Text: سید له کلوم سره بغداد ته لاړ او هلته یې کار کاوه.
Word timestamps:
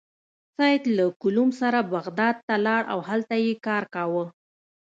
سید 0.57 0.83
له 0.97 1.05
کلوم 1.21 1.49
سره 1.61 1.79
بغداد 1.95 2.35
ته 2.47 2.55
لاړ 2.65 2.81
او 2.93 2.99
هلته 3.09 3.35
یې 3.45 3.53
کار 3.67 3.83
کاوه. 3.95 4.25